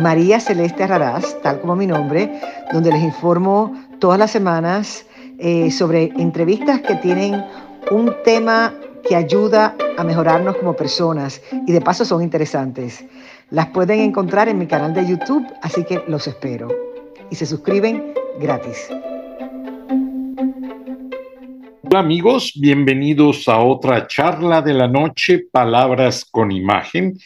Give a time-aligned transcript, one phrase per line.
[0.00, 2.40] María Celeste Raraz, tal como mi nombre,
[2.72, 5.06] donde les informo todas las semanas
[5.38, 7.44] eh, sobre entrevistas que tienen
[7.90, 8.74] un tema
[9.06, 13.04] que ayuda a mejorarnos como personas y de paso son interesantes.
[13.50, 16.68] Las pueden encontrar en mi canal de YouTube, así que los espero.
[17.30, 18.88] Y se suscriben gratis.
[21.82, 27.18] Hola amigos, bienvenidos a otra charla de la noche, Palabras con Imagen.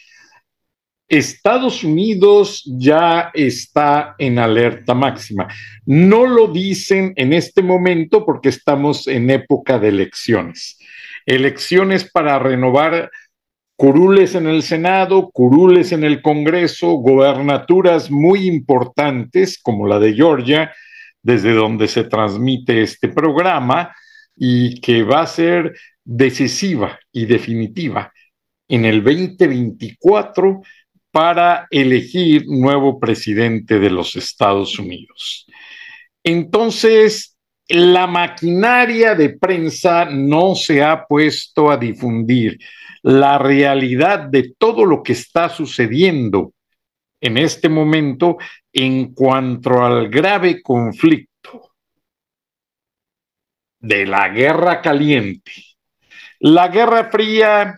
[1.09, 5.47] Estados Unidos ya está en alerta máxima.
[5.85, 10.79] No lo dicen en este momento porque estamos en época de elecciones.
[11.25, 13.11] Elecciones para renovar
[13.77, 20.73] curules en el Senado, curules en el Congreso, gobernaturas muy importantes como la de Georgia,
[21.23, 23.95] desde donde se transmite este programa
[24.35, 28.13] y que va a ser decisiva y definitiva
[28.69, 30.63] en el 2024
[31.17, 35.47] para elegir nuevo presidente de los Estados Unidos.
[36.23, 42.59] Entonces, la maquinaria de prensa no se ha puesto a difundir
[43.01, 46.53] la realidad de todo lo que está sucediendo
[47.19, 48.37] en este momento
[48.71, 51.71] en cuanto al grave conflicto
[53.79, 55.51] de la Guerra Caliente.
[56.41, 57.75] La Guerra Fría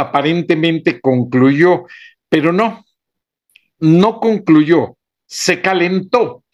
[0.00, 1.86] aparentemente concluyó,
[2.28, 2.84] pero no,
[3.78, 6.44] no concluyó, se calentó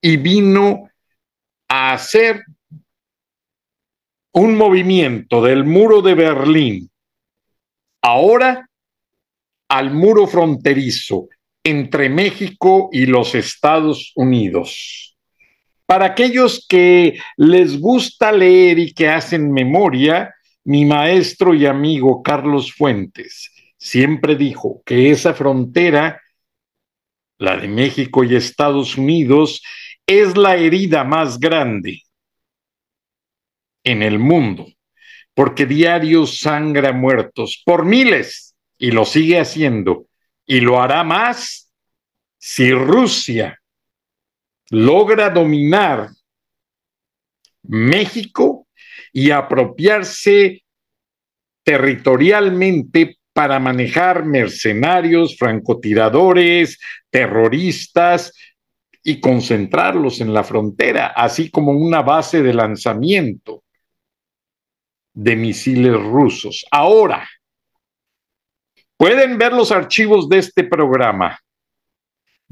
[0.00, 0.88] y vino
[1.68, 2.42] a hacer
[4.32, 6.90] un movimiento del muro de Berlín,
[8.00, 8.68] ahora
[9.68, 11.28] al muro fronterizo
[11.64, 15.16] entre México y los Estados Unidos.
[15.86, 20.34] Para aquellos que les gusta leer y que hacen memoria,
[20.64, 26.20] mi maestro y amigo Carlos Fuentes siempre dijo que esa frontera,
[27.38, 29.62] la de México y Estados Unidos,
[30.06, 32.02] es la herida más grande
[33.84, 34.66] en el mundo,
[35.34, 40.06] porque diario sangra muertos por miles y lo sigue haciendo
[40.46, 41.72] y lo hará más
[42.38, 43.60] si Rusia
[44.70, 46.10] logra dominar
[47.62, 48.51] México
[49.12, 50.64] y apropiarse
[51.62, 56.78] territorialmente para manejar mercenarios, francotiradores,
[57.10, 58.32] terroristas
[59.02, 63.62] y concentrarlos en la frontera, así como una base de lanzamiento
[65.14, 66.64] de misiles rusos.
[66.70, 67.28] Ahora,
[68.96, 71.38] pueden ver los archivos de este programa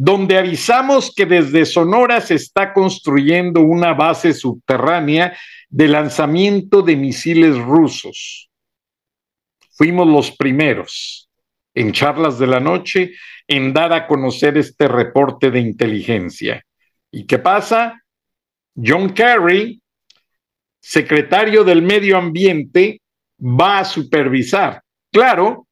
[0.02, 5.36] donde avisamos que desde Sonora se está construyendo una base subterránea
[5.70, 8.50] de lanzamiento de misiles rusos.
[9.70, 11.30] Fuimos los primeros
[11.74, 13.12] en charlas de la noche
[13.46, 16.64] en dar a conocer este reporte de inteligencia.
[17.10, 18.02] ¿Y qué pasa?
[18.76, 19.80] John Kerry,
[20.80, 23.00] secretario del Medio Ambiente,
[23.40, 24.82] va a supervisar.
[25.10, 25.66] Claro,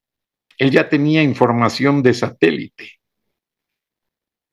[0.56, 2.98] él ya tenía información de satélite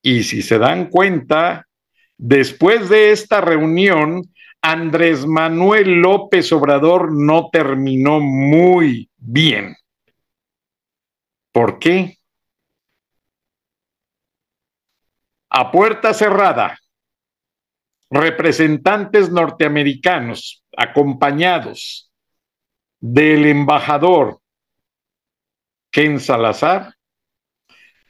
[0.05, 1.67] y si se dan cuenta,
[2.16, 4.22] después de esta reunión,
[4.68, 9.76] Andrés Manuel López Obrador no terminó muy bien.
[11.52, 12.18] ¿Por qué?
[15.52, 16.80] A puerta cerrada,
[18.09, 22.12] representantes norteamericanos acompañados
[23.00, 24.42] del embajador
[25.92, 26.96] Ken Salazar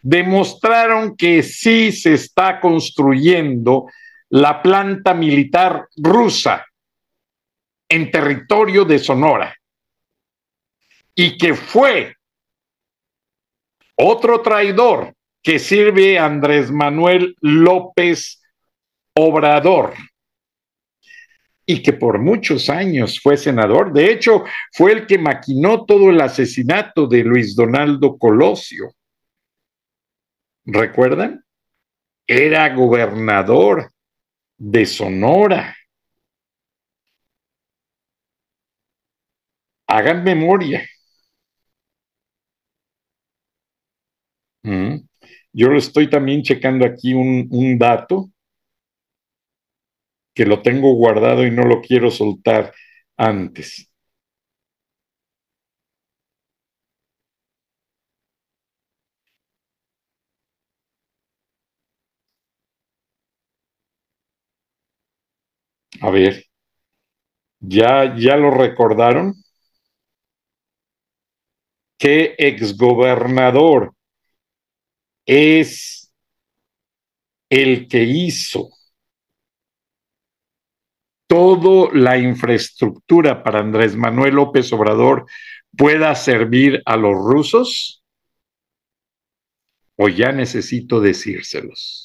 [0.02, 3.88] demostraron que sí se está construyendo
[4.30, 6.66] la planta militar rusa
[7.88, 9.56] en territorio de Sonora
[11.14, 12.16] y que fue
[13.96, 18.42] otro traidor que sirve Andrés Manuel López
[19.16, 19.94] Obrador
[21.66, 23.94] y que por muchos años fue senador.
[23.94, 28.92] De hecho, fue el que maquinó todo el asesinato de Luis Donaldo Colosio.
[30.66, 31.44] ¿Recuerdan?
[32.28, 33.92] Era gobernador
[34.58, 35.74] de Sonora.
[39.88, 40.86] Hagan memoria.
[44.64, 44.98] Mm.
[45.54, 48.32] Yo lo estoy también checando aquí un, un dato
[50.36, 52.74] que lo tengo guardado y no lo quiero soltar
[53.18, 53.90] antes.
[66.02, 66.46] A ver,
[67.60, 69.34] ¿ya, ya lo recordaron?
[71.98, 73.94] ¿Qué exgobernador
[75.26, 76.12] es
[77.50, 78.70] el que hizo
[81.28, 85.26] toda la infraestructura para Andrés Manuel López Obrador
[85.76, 88.04] pueda servir a los rusos?
[89.98, 92.05] ¿O ya necesito decírselos?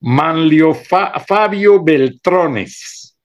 [0.00, 3.16] Manlio Fabio Beltrones,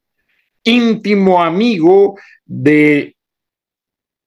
[0.63, 3.15] íntimo amigo de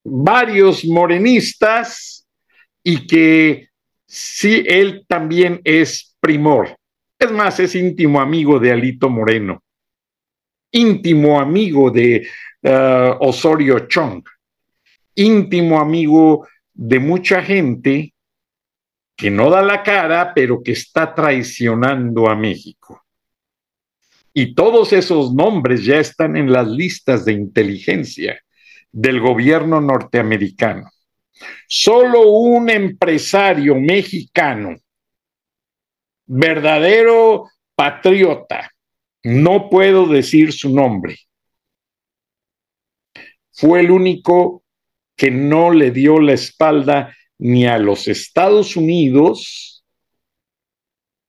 [0.04, 2.26] varios morenistas
[2.82, 3.68] y que
[4.06, 6.76] sí, él también es primor.
[7.18, 9.62] Es más, es íntimo amigo de Alito Moreno,
[10.70, 12.26] íntimo amigo de
[12.62, 14.22] uh, Osorio Chong,
[15.16, 18.14] íntimo amigo de mucha gente
[19.18, 23.04] que no da la cara, pero que está traicionando a México.
[24.32, 28.40] Y todos esos nombres ya están en las listas de inteligencia
[28.92, 30.88] del gobierno norteamericano.
[31.66, 34.76] Solo un empresario mexicano,
[36.24, 38.70] verdadero patriota,
[39.24, 41.16] no puedo decir su nombre,
[43.50, 44.62] fue el único
[45.16, 49.84] que no le dio la espalda ni a los Estados Unidos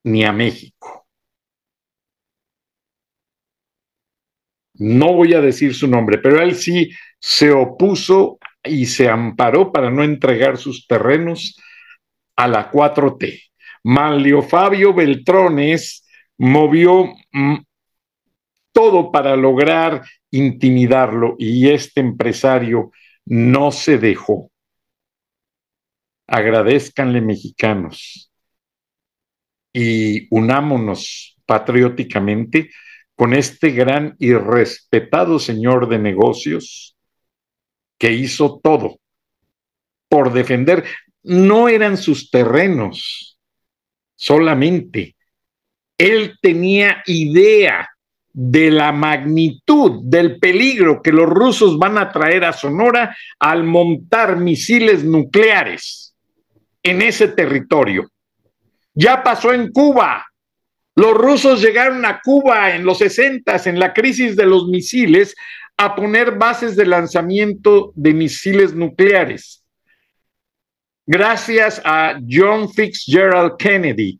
[0.03, 1.07] ni a México.
[4.73, 6.89] No voy a decir su nombre, pero él sí
[7.19, 11.59] se opuso y se amparó para no entregar sus terrenos
[12.35, 13.41] a la 4T.
[13.83, 16.05] Manlio Fabio Beltrones
[16.37, 17.57] movió mm,
[18.71, 22.91] todo para lograr intimidarlo y este empresario
[23.25, 24.48] no se dejó
[26.29, 28.31] agradezcanle mexicanos
[29.73, 32.69] y unámonos patrióticamente
[33.15, 36.95] con este gran y respetado señor de negocios
[37.97, 38.99] que hizo todo
[40.07, 40.85] por defender.
[41.23, 43.37] No eran sus terrenos
[44.15, 45.15] solamente.
[45.97, 47.89] Él tenía idea
[48.31, 54.37] de la magnitud del peligro que los rusos van a traer a Sonora al montar
[54.37, 56.09] misiles nucleares
[56.83, 58.09] en ese territorio.
[58.93, 60.25] Ya pasó en Cuba.
[60.95, 65.35] Los rusos llegaron a Cuba en los 60, en la crisis de los misiles,
[65.77, 69.63] a poner bases de lanzamiento de misiles nucleares.
[71.05, 74.19] Gracias a John Fitzgerald Kennedy,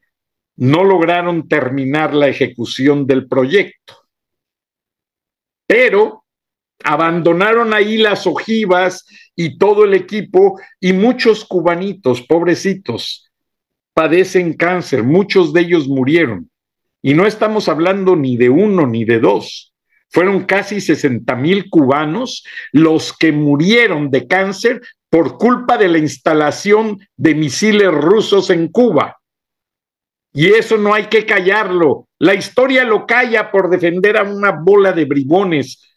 [0.55, 3.95] no lograron terminar la ejecución del proyecto.
[5.67, 6.18] Pero
[6.83, 9.05] abandonaron ahí las ojivas
[9.35, 13.29] y todo el equipo y muchos cubanitos, pobrecitos,
[13.93, 16.49] padecen cáncer, muchos de ellos murieron.
[17.01, 19.73] Y no estamos hablando ni de uno ni de dos.
[20.09, 26.99] Fueron casi 60 mil cubanos los que murieron de cáncer por culpa de la instalación
[27.15, 29.17] de misiles rusos en Cuba.
[30.33, 32.07] Y eso no hay que callarlo.
[32.19, 35.88] La historia lo calla por defender a una bola de bribones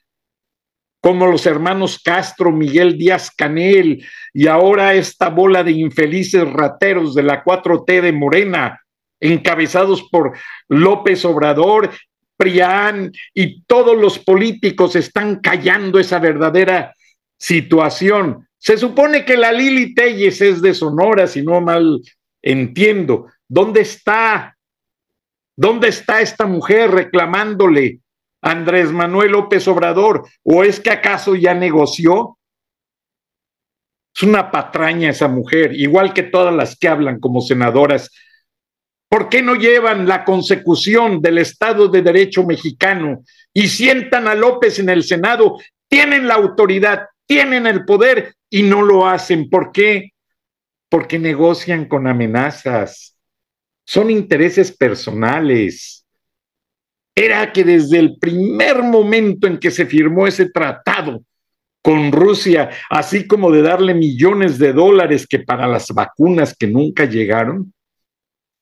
[1.03, 7.25] como los hermanos Castro, Miguel Díaz Canel y ahora esta bola de infelices rateros de
[7.25, 8.81] la 4T de Morena,
[9.19, 11.91] encabezados por López Obrador,
[12.37, 16.95] Prián y todos los políticos están callando esa verdadera
[17.37, 18.49] situación.
[18.57, 22.01] Se supone que la Lili Telles es de Sonora, si no mal
[22.41, 23.27] entiendo.
[23.49, 24.57] ¿Dónde está?
[25.57, 28.02] ¿Dónde está esta mujer reclamándole
[28.43, 30.29] Andrés Manuel López Obrador?
[30.43, 32.39] ¿O es que acaso ya negoció?
[34.15, 38.11] Es una patraña esa mujer, igual que todas las que hablan como senadoras.
[39.09, 43.23] ¿Por qué no llevan la consecución del Estado de Derecho mexicano
[43.55, 45.59] y sientan a López en el Senado?
[45.89, 49.49] Tienen la autoridad, tienen el poder y no lo hacen.
[49.49, 50.11] ¿Por qué?
[50.89, 53.17] Porque negocian con amenazas.
[53.85, 56.02] Son intereses personales
[57.15, 61.23] era que desde el primer momento en que se firmó ese tratado
[61.83, 67.05] con Rusia, así como de darle millones de dólares que para las vacunas que nunca
[67.05, 67.75] llegaron,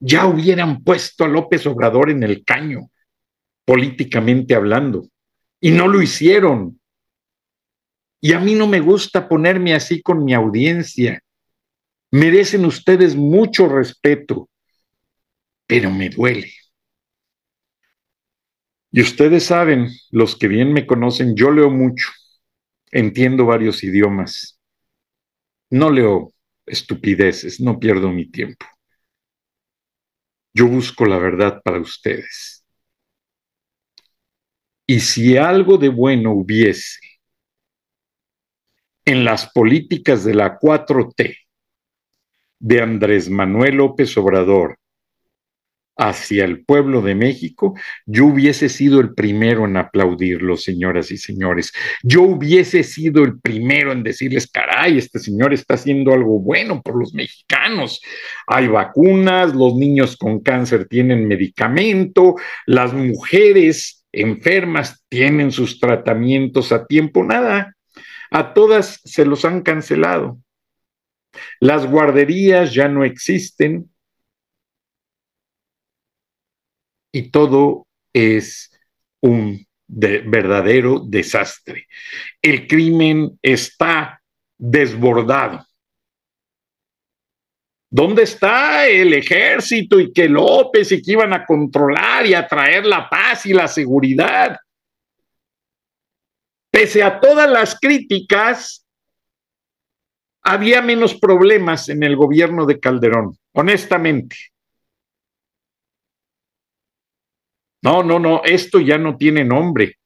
[0.01, 2.91] ya hubieran puesto a López Obrador en el caño,
[3.67, 5.07] políticamente hablando,
[5.61, 6.81] y no lo hicieron.
[8.23, 11.21] Y a mí no me gusta ponerme así con mi audiencia.
[12.11, 14.49] Merecen ustedes mucho respeto,
[15.67, 16.51] pero me duele.
[18.93, 22.09] Y ustedes saben, los que bien me conocen, yo leo mucho,
[22.91, 24.61] entiendo varios idiomas.
[25.71, 26.33] No leo
[26.67, 28.67] estupideces, no pierdo mi tiempo.
[30.53, 32.65] Yo busco la verdad para ustedes.
[34.87, 36.99] Y si algo de bueno hubiese
[39.05, 41.37] en las políticas de la 4T
[42.59, 44.80] de Andrés Manuel López Obrador
[46.01, 47.75] hacia el pueblo de México,
[48.07, 51.73] yo hubiese sido el primero en aplaudirlo, señoras y señores.
[52.03, 56.99] Yo hubiese sido el primero en decirles, caray, este señor está haciendo algo bueno por
[56.99, 58.01] los mexicanos.
[58.47, 66.87] Hay vacunas, los niños con cáncer tienen medicamento, las mujeres enfermas tienen sus tratamientos a
[66.87, 67.77] tiempo, nada.
[68.31, 70.39] A todas se los han cancelado.
[71.61, 73.91] Las guarderías ya no existen,
[77.13, 78.71] y todo es
[79.21, 81.87] un verdadero desastre.
[82.41, 84.23] El crimen está
[84.57, 85.67] desbordado.
[87.93, 92.87] ¿Dónde está el ejército y que López y que iban a controlar y a traer
[92.87, 94.57] la paz y la seguridad?
[96.71, 98.87] Pese a todas las críticas,
[100.43, 104.37] había menos problemas en el gobierno de Calderón, honestamente.
[107.83, 109.97] No, no, no, esto ya no tiene nombre.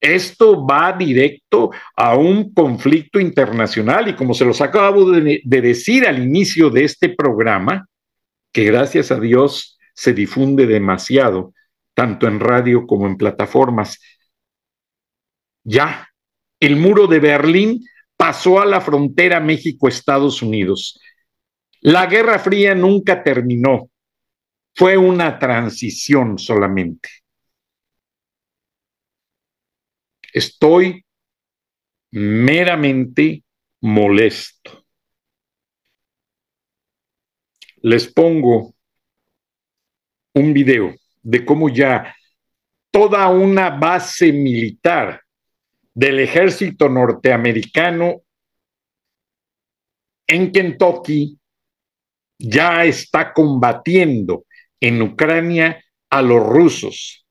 [0.00, 6.20] Esto va directo a un conflicto internacional y como se los acabo de, decir al
[6.20, 7.86] inicio de este programa,
[8.52, 11.54] que gracias a Dios se difunde demasiado,
[11.94, 14.00] tanto en radio como en plataformas,
[15.62, 16.08] ya
[16.58, 17.84] el muro de Berlín
[18.16, 20.98] pasó a la frontera México-Estados Unidos.
[21.80, 23.88] La Guerra Fría nunca terminó.
[24.74, 27.08] Fue una transición solamente.
[30.32, 31.04] Estoy
[32.12, 33.44] meramente
[33.80, 34.84] molesto.
[37.82, 38.74] Les pongo
[40.34, 42.14] un video de cómo ya
[42.90, 45.22] toda una base militar
[45.94, 48.22] del ejército norteamericano
[50.26, 51.38] en Kentucky
[52.38, 54.46] ya está combatiendo
[54.82, 57.24] en Ucrania a los rusos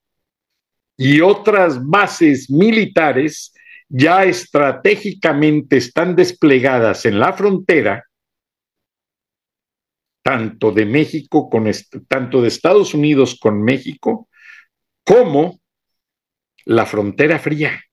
[0.98, 3.54] y otras bases militares
[3.90, 8.06] ya estratégicamente están desplegadas en la frontera,
[10.24, 11.70] tanto de México con
[12.08, 14.30] tanto de Estados Unidos con México,
[15.04, 15.60] como
[16.64, 17.84] la frontera fría,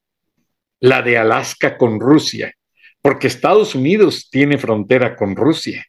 [0.78, 2.54] la de Alaska con Rusia,
[3.02, 5.84] porque Estados Unidos tiene frontera con Rusia.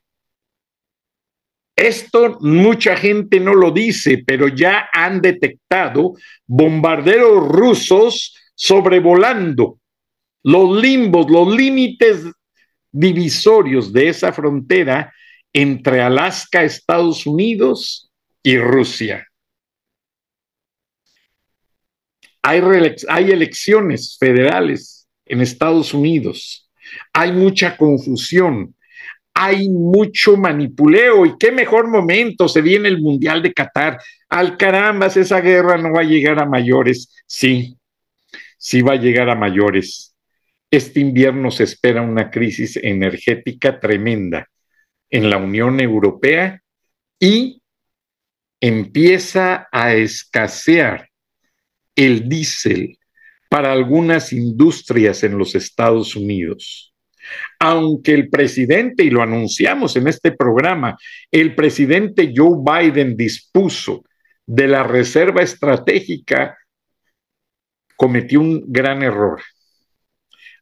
[1.80, 9.80] Esto mucha gente no lo dice, pero ya han detectado bombarderos rusos sobrevolando
[10.44, 12.26] los limbos, los límites
[12.92, 15.14] divisorios de esa frontera
[15.54, 18.12] entre Alaska, Estados Unidos
[18.44, 19.26] y Rusia.
[22.42, 22.62] Hay,
[23.08, 26.70] hay, elecciones federales en Estados Unidos.
[27.14, 28.76] Hay mucha confusión
[29.34, 33.98] hay mucho manipuleo y qué mejor momento se viene el Mundial de Qatar.
[34.28, 37.16] Al carambas, esa guerra no va a llegar a mayores.
[37.26, 37.78] Sí,
[38.58, 40.16] sí va a llegar a mayores.
[40.70, 44.48] Este invierno se espera una crisis energética tremenda
[45.10, 46.62] en la Unión Europea
[47.20, 47.62] y
[48.60, 51.10] empieza a escasear
[51.96, 52.98] el diésel
[53.50, 56.89] para algunas industrias en los Estados Unidos
[57.60, 60.98] aunque el presidente, y lo anunciamos en este programa,
[61.32, 64.04] el presidente Joe Biden dispuso
[64.46, 66.58] de la reserva estratégica,
[67.96, 69.42] cometió un gran error.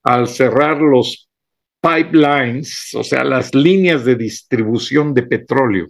[0.03, 1.29] Al cerrar los
[1.81, 5.87] pipelines, o sea, las líneas de distribución de petróleo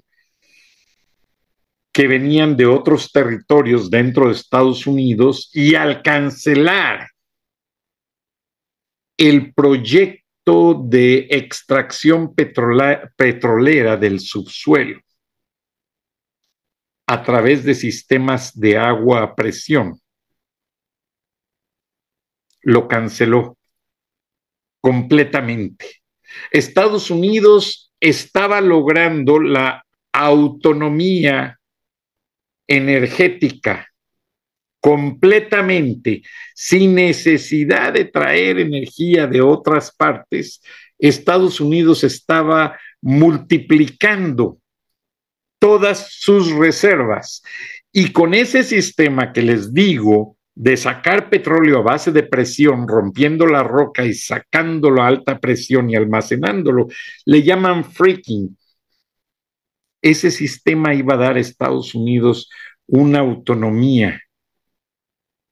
[1.98, 7.10] que venían de otros territorios dentro de Estados Unidos y al cancelar
[9.18, 15.02] el proyecto de extracción petrolera del subsuelo
[17.06, 20.00] a través de sistemas de agua a presión.
[22.62, 23.58] Lo canceló
[24.80, 26.02] completamente.
[26.52, 31.60] Estados Unidos estaba logrando la autonomía
[32.68, 33.87] energética
[34.80, 36.24] completamente,
[36.56, 40.62] sin necesidad de traer energía de otras partes,
[41.00, 44.60] Estados Unidos estaba multiplicando
[45.60, 47.44] todas sus reservas.
[47.92, 53.46] Y con ese sistema que les digo de sacar petróleo a base de presión, rompiendo
[53.46, 56.88] la roca y sacándolo a alta presión y almacenándolo,
[57.26, 58.58] le llaman freaking.
[60.02, 62.50] Ese sistema iba a dar a Estados Unidos
[62.88, 64.22] una autonomía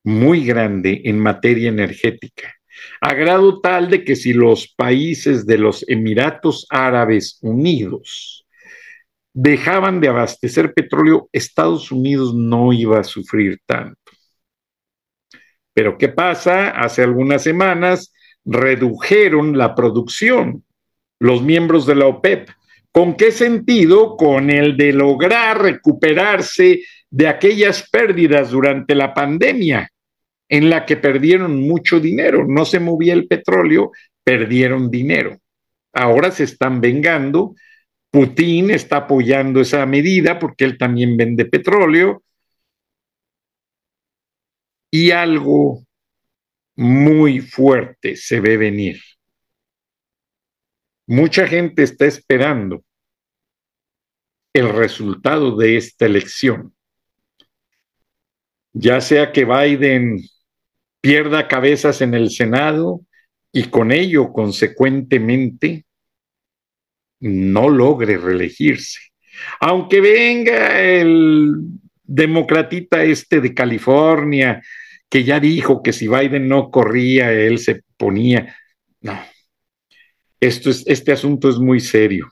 [0.05, 2.53] muy grande en materia energética,
[3.01, 8.45] a grado tal de que si los países de los Emiratos Árabes Unidos
[9.33, 14.11] dejaban de abastecer petróleo, Estados Unidos no iba a sufrir tanto.
[15.73, 16.69] Pero ¿qué pasa?
[16.69, 18.13] Hace algunas semanas
[18.45, 20.63] redujeron la producción
[21.19, 22.49] los miembros de la OPEP.
[22.91, 24.15] ¿Con qué sentido?
[24.17, 29.91] Con el de lograr recuperarse de aquellas pérdidas durante la pandemia
[30.49, 32.45] en la que perdieron mucho dinero.
[32.47, 33.91] No se movía el petróleo,
[34.23, 35.37] perdieron dinero.
[35.93, 37.55] Ahora se están vengando.
[38.11, 42.23] Putin está apoyando esa medida porque él también vende petróleo.
[44.91, 45.83] Y algo
[46.75, 49.01] muy fuerte se ve venir.
[51.07, 52.83] Mucha gente está esperando
[54.53, 56.73] el resultado de esta elección.
[58.73, 60.19] Ya sea que Biden
[61.05, 63.01] pierda cabezas en el Senado
[63.51, 65.85] y con ello, consecuentemente,
[67.19, 69.01] no logre reelegirse.
[69.59, 71.53] Aunque venga el
[72.01, 74.63] democratita este de California,
[75.07, 78.55] que ya dijo que si Biden no corría, él se ponía.
[79.01, 79.15] No.
[80.39, 82.31] Esto es, este asunto es muy serio.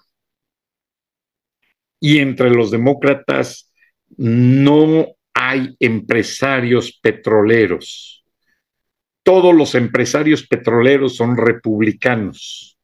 [1.99, 3.71] Y entre los demócratas
[4.17, 8.22] no hay empresarios petroleros
[9.23, 12.77] todos los empresarios petroleros son republicanos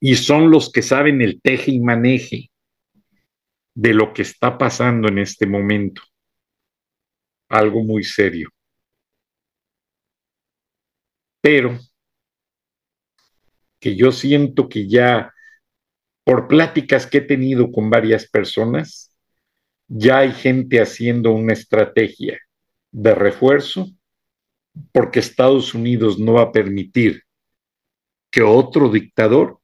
[0.00, 2.50] y son los que saben el teje y maneje
[3.74, 6.02] de lo que está pasando en este momento.
[7.48, 8.50] Algo muy serio.
[11.40, 11.78] Pero
[13.78, 15.32] que yo siento que ya
[16.24, 19.16] por pláticas que he tenido con varias personas,
[19.88, 22.38] ya hay gente haciendo una estrategia
[22.92, 23.88] de refuerzo
[24.92, 27.22] porque Estados Unidos no va a permitir
[28.30, 29.60] que otro dictador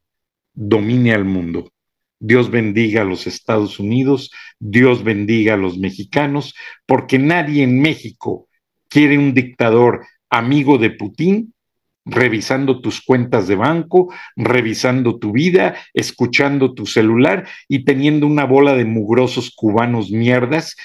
[0.53, 1.73] domine al mundo.
[2.19, 6.55] Dios bendiga a los Estados Unidos, Dios bendiga a los mexicanos,
[6.87, 8.49] porque nadie en México
[8.89, 11.53] quiere un dictador amigo de Putin,
[12.07, 18.75] revisando tus cuentas de banco, revisando tu vida, escuchando tu celular y teniendo una bola
[18.75, 20.77] de mugrosos cubanos mierdas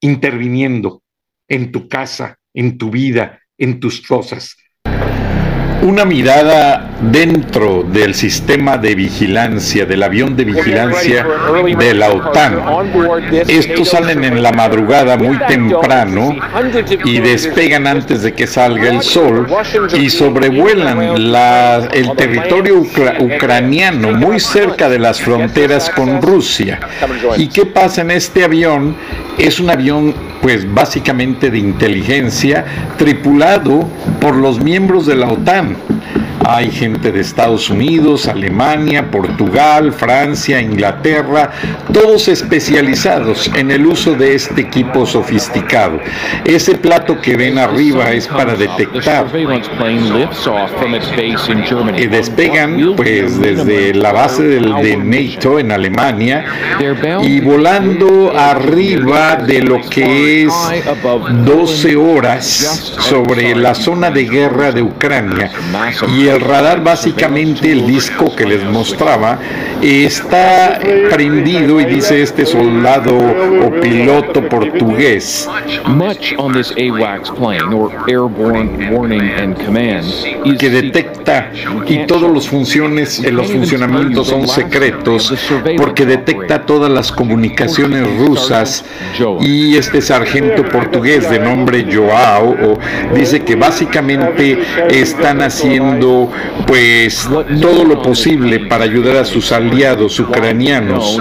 [0.00, 1.02] interviniendo
[1.48, 4.56] en tu casa, en tu vida, en tus cosas.
[5.82, 11.26] Una mirada dentro del sistema de vigilancia, del avión de vigilancia
[11.76, 12.58] de la OTAN.
[13.48, 16.36] Estos salen en la madrugada muy temprano
[17.04, 19.46] y despegan antes de que salga el sol
[19.98, 22.78] y sobrevuelan el territorio
[23.20, 26.80] ucraniano muy cerca de las fronteras con Rusia.
[27.36, 28.96] ¿Y qué pasa en este avión?
[29.36, 30.14] Es un avión
[30.44, 32.66] pues básicamente de inteligencia
[32.98, 33.88] tripulado
[34.20, 35.74] por los miembros de la OTAN.
[36.46, 41.50] Hay gente de Estados Unidos, Alemania, Portugal, Francia, Inglaterra,
[41.90, 46.00] todos especializados en el uso de este equipo sofisticado.
[46.44, 49.26] Ese plato que ven arriba es para detectar.
[51.96, 56.44] Y despegan pues desde la base del, de NATO en Alemania
[57.22, 60.52] y volando arriba de lo que es
[61.44, 62.46] 12 horas
[62.98, 65.50] sobre la zona de guerra de Ucrania
[66.16, 69.38] y el radar básicamente el disco que les mostraba
[69.82, 70.78] está
[71.10, 75.48] prendido y dice este soldado o piloto portugués
[80.56, 81.50] que detecta
[81.86, 85.34] y todos los funciones los funcionamientos son secretos
[85.76, 88.84] porque detecta todas las comunicaciones rusas
[89.40, 92.78] y este sargento portugués de nombre Joao
[93.14, 94.58] dice que básicamente
[94.90, 96.30] están haciendo haciendo
[96.66, 97.28] pues
[97.60, 101.20] todo lo posible para ayudar a sus aliados ucranianos.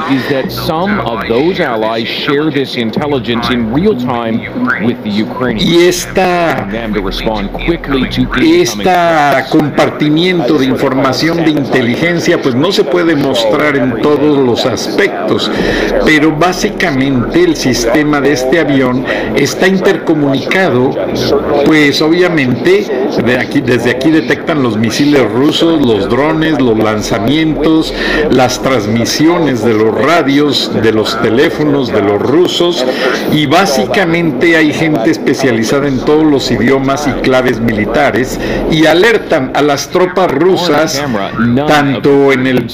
[5.60, 6.67] Y esta,
[8.41, 15.52] esta compartimiento de información de inteligencia pues no se puede mostrar en todos los aspectos,
[16.06, 20.91] pero básicamente el sistema de este avión está intercomunicado,
[21.65, 22.88] pues obviamente
[23.26, 24.12] de aquí, desde aquí
[24.62, 27.94] los misiles rusos, los drones, los lanzamientos,
[28.30, 32.86] las transmisiones de los radios, de los teléfonos de los rusos
[33.32, 38.39] y básicamente hay gente especializada en todos los idiomas y claves militares
[38.72, 41.04] y alertan a las tropas rusas
[41.68, 42.68] tanto en el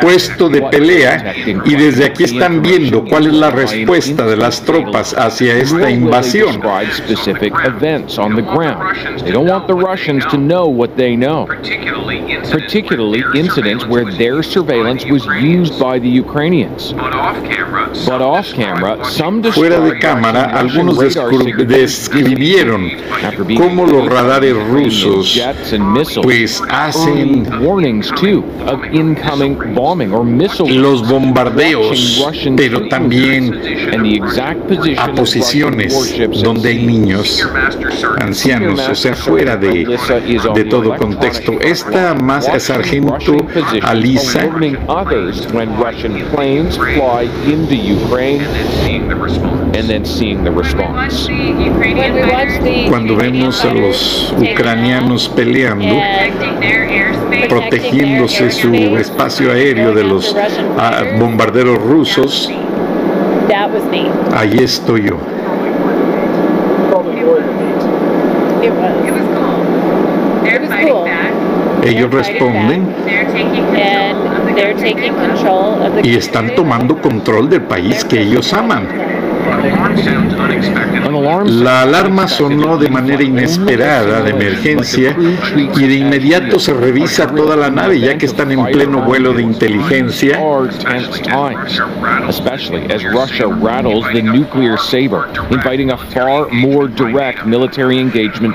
[0.00, 1.34] puesto de pelea
[1.64, 6.60] y desde aquí están viendo cuál es la respuesta de las tropas hacia esta invasión.
[9.66, 15.98] the Russians to know what they know, particularly incidents where their surveillance was used by
[15.98, 16.92] the Ukrainians.
[16.92, 22.90] But off camera, some Fuera de cámara, algunos describieron
[23.56, 25.40] cómo los radares rusos
[26.22, 32.24] pues hacen warnings too of incoming bombing or missile los bombardeos,
[32.56, 33.60] pero también
[34.98, 37.46] a posiciones donde hay niños,
[38.20, 39.84] ancianos, o sea, fuera de
[40.54, 41.52] de, todo contexto.
[41.60, 43.36] Esta más es sargento
[43.82, 44.48] Alisa
[52.88, 55.96] cuando vemos a los ucranianos peleando,
[57.48, 60.34] protegiéndose su espacio aéreo de los
[60.78, 62.50] ah, bombarderos rusos,
[64.32, 65.18] ahí estoy yo.
[71.84, 72.94] Ellos responden.
[76.02, 79.13] y están tomando control del país que ellos aman.
[81.46, 85.16] La alarma sonó de manera inesperada de emergencia
[85.56, 89.42] y de inmediato se revisa toda la nave ya que están en pleno vuelo de
[89.42, 90.40] inteligencia.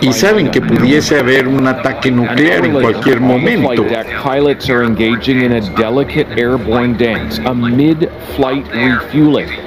[0.01, 3.85] Y saben que pudiese haber un ataque nuclear en cualquier momento.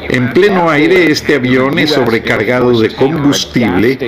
[0.09, 3.99] En pleno aire este avión es sobrecargado de combustible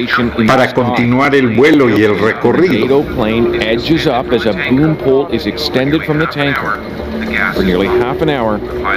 [0.47, 3.05] para continuar el vuelo y el recorrido.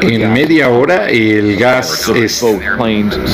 [0.02, 2.44] En media hora el gas es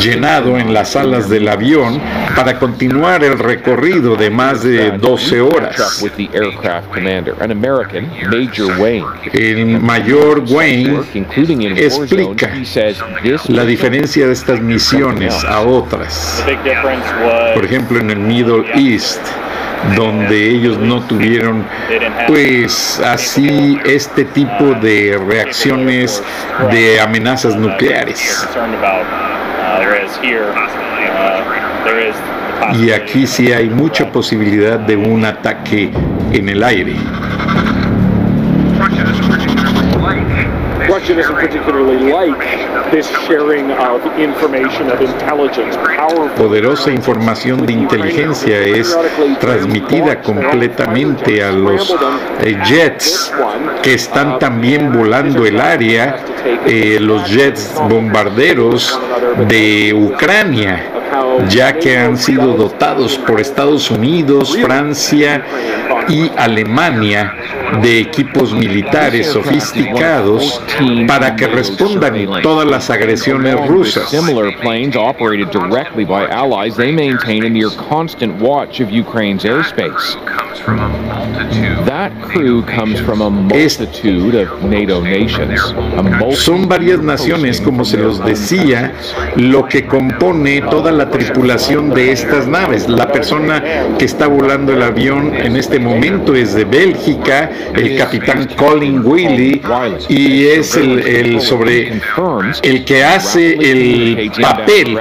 [0.01, 2.01] llenado en las alas del avión
[2.35, 6.03] para continuar el recorrido de más de 12 horas.
[9.33, 11.01] El mayor Wayne
[11.75, 12.51] explica
[13.47, 16.43] la diferencia de estas misiones a otras.
[17.53, 19.21] Por ejemplo, en el Middle East
[19.95, 21.65] donde ellos no tuvieron
[22.27, 26.23] pues así este tipo de reacciones
[26.71, 28.47] de amenazas nucleares.
[32.79, 35.91] Y aquí sí hay mucha posibilidad de un ataque
[36.31, 36.95] en el aire.
[46.37, 48.95] Poderosa información de inteligencia es
[49.39, 51.95] transmitida completamente a los
[52.41, 53.33] eh, jets
[53.81, 56.17] que están también volando el área,
[56.65, 58.99] eh, los jets bombarderos
[59.47, 60.92] de Ucrania
[61.49, 65.43] ya que han sido dotados por Estados Unidos, Francia
[66.07, 67.33] y Alemania
[67.81, 70.61] de equipos militares sofisticados
[71.07, 74.09] para que respondan a todas las agresiones rusas.
[74.09, 80.17] Similar planes operated directly by allies, they maintain a near constant watch of Ukraine's airspace.
[81.85, 85.73] That crew comes from a multitude of NATO nations.
[86.37, 88.93] Son varias naciones, como se los decía,
[89.35, 92.89] lo que compone toda la tripulación de estas naves.
[92.89, 93.63] La persona
[93.97, 99.61] que está volando el avión en este momento es de Bélgica, el capitán Colin Wiley,
[100.09, 102.01] y es el, sobre
[102.63, 104.97] el que hace el papel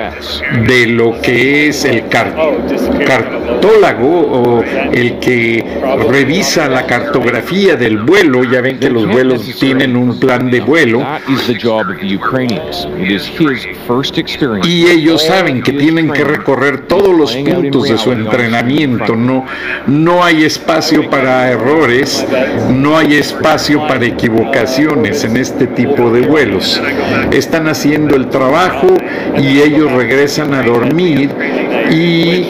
[0.66, 5.64] de lo que es el cartólago o el que
[6.08, 8.44] revisa la cartografía del vuelo.
[8.44, 11.02] Ya ven que los vuelos tienen un plan de vuelo.
[14.64, 19.14] Y ellos saben que tienen tienen que recorrer todos los puntos de su entrenamiento.
[19.14, 19.44] No,
[19.87, 22.26] no hay espacio para errores,
[22.70, 26.81] no hay espacio para equivocaciones en este tipo de vuelos.
[27.31, 28.88] Están haciendo el trabajo
[29.37, 31.31] y ellos regresan a dormir
[31.90, 32.46] y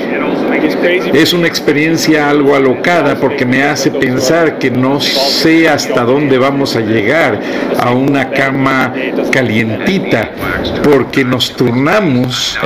[1.13, 6.77] es una experiencia algo alocada porque me hace pensar que no sé hasta dónde vamos
[6.77, 7.41] a llegar
[7.79, 8.93] a una cama
[9.31, 10.31] calientita
[10.83, 12.59] porque nos turnamos.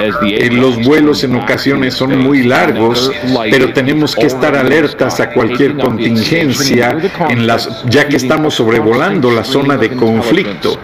[0.51, 3.11] Los vuelos en ocasiones son muy largos,
[3.51, 6.97] pero tenemos que estar alertas a cualquier contingencia
[7.29, 10.79] en las, ya que estamos sobrevolando la zona de conflicto.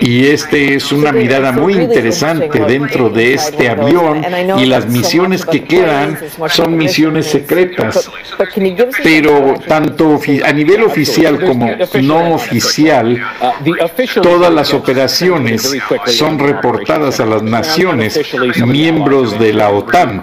[0.00, 4.24] Y este es una mirada muy interesante dentro de este avión
[4.58, 8.10] y las misiones que quedan son misiones secretas.
[9.02, 11.70] Pero tanto a nivel oficial como
[12.02, 13.20] no oficial,
[14.22, 15.70] todas las operaciones
[16.06, 18.18] son reportadas a las naciones
[18.64, 20.22] miembros de la OTAN.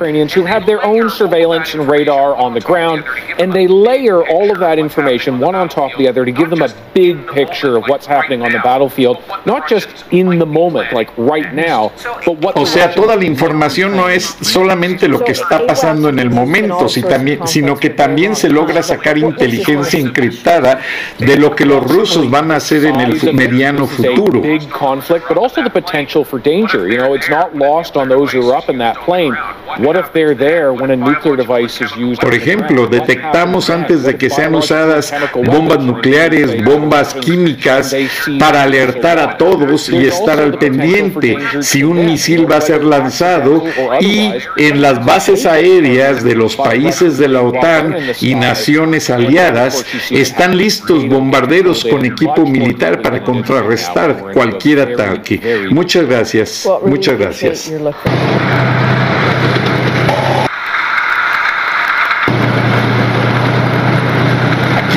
[4.97, 8.05] Information one on top of the other to give them a big picture of what's
[8.05, 11.91] happening on the battlefield, not just in the moment, like right now,
[12.25, 16.19] but what O sea, toda la información no es solamente lo que está pasando en
[16.19, 20.79] el momento, sino que también se logra sacar inteligencia encriptada
[21.17, 24.41] de lo que los rusos van a hacer en el mediano futuro.
[24.41, 26.87] Big conflict, but also the potential for danger.
[26.87, 29.35] You know, it's not lost on those who are up in that plane.
[29.79, 32.21] What if they're there when a nuclear device is used?
[32.21, 37.95] Por ejemplo, detectamos antes de que sean usadas bombas nucleares, bombas químicas,
[38.39, 39.56] para alertar a todos
[39.91, 43.63] y estar al pendiente si un misil va a ser lanzado
[43.99, 50.57] y en las bases aéreas de los países de la OTAN y naciones aliadas están
[50.57, 55.67] listos bombarderos con equipo militar para contrarrestar cualquier ataque.
[55.71, 57.71] Muchas gracias, muchas gracias.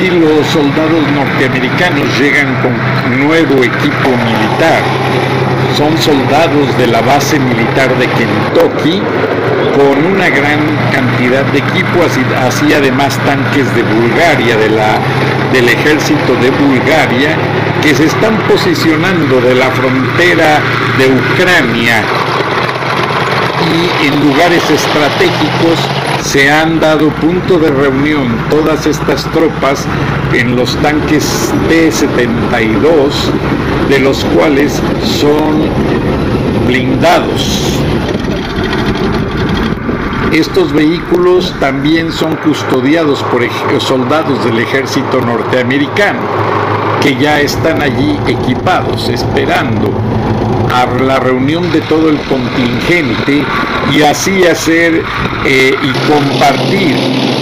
[0.01, 4.81] Aquí los soldados norteamericanos llegan con nuevo equipo militar.
[5.77, 8.99] Son soldados de la base militar de Kentucky
[9.75, 10.57] con una gran
[10.91, 14.97] cantidad de equipo, así, así además tanques de Bulgaria, de la,
[15.53, 17.37] del ejército de Bulgaria,
[17.83, 20.61] que se están posicionando de la frontera
[20.97, 22.01] de Ucrania
[23.69, 25.77] y en lugares estratégicos
[26.23, 29.85] se han dado punto de reunión todas estas tropas
[30.33, 33.11] en los tanques T-72,
[33.89, 35.69] de los cuales son
[36.67, 37.79] blindados.
[40.31, 43.43] Estos vehículos también son custodiados por
[43.81, 46.21] soldados del ejército norteamericano,
[47.01, 49.91] que ya están allí equipados, esperando
[50.73, 53.43] a la reunión de todo el contingente
[53.93, 55.03] y así hacer
[55.45, 56.95] eh, y compartir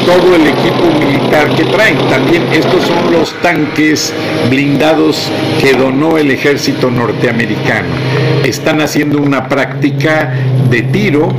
[0.05, 1.97] todo el equipo militar que traen.
[2.09, 4.13] También estos son los tanques
[4.49, 5.29] blindados
[5.61, 7.89] que donó el ejército norteamericano.
[8.43, 10.33] Están haciendo una práctica
[10.69, 11.29] de tiro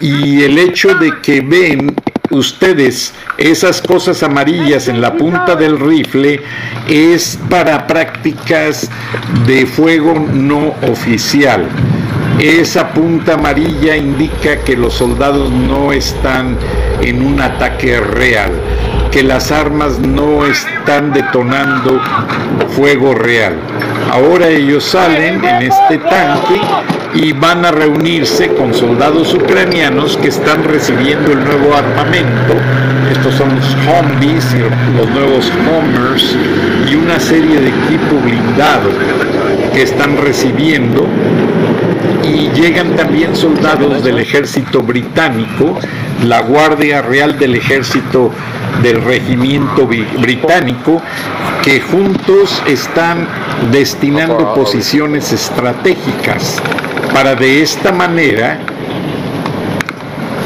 [0.00, 1.94] y el hecho de que ven
[2.30, 6.42] ustedes esas cosas amarillas en la punta del rifle
[6.88, 8.90] es para prácticas
[9.46, 11.68] de fuego no oficial.
[12.38, 16.56] Esa punta amarilla indica que los soldados no están
[17.00, 18.52] en un ataque real,
[19.10, 22.00] que las armas no están detonando
[22.76, 23.56] fuego real.
[24.12, 26.60] Ahora ellos salen en este tanque
[27.14, 32.54] y van a reunirse con soldados ucranianos que están recibiendo el nuevo armamento.
[33.10, 36.36] Estos son los Humvees y los nuevos Homers
[36.90, 38.90] y una serie de equipo blindado
[39.72, 41.06] que están recibiendo
[42.24, 45.78] y llegan también soldados del ejército británico,
[46.24, 48.30] la Guardia Real del Ejército
[48.82, 51.00] del Regimiento Británico,
[51.62, 53.26] que juntos están
[53.72, 56.60] destinando posiciones estratégicas
[57.18, 58.60] para de esta manera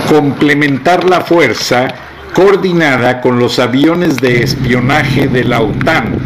[0.08, 1.87] complementar la fuerza
[2.32, 6.18] coordinada con los aviones de espionaje de la OTAN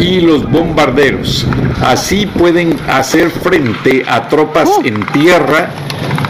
[0.00, 1.46] y los bombarderos.
[1.80, 5.70] Así pueden hacer frente a tropas en tierra,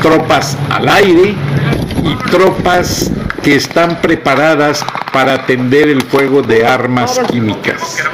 [0.02, 1.34] tropas al aire
[2.02, 3.10] y tropas
[3.42, 8.04] que están preparadas para atender el fuego de armas químicas.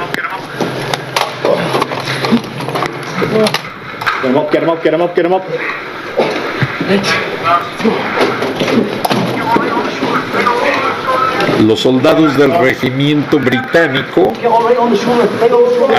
[11.65, 14.33] Los soldados del regimiento británico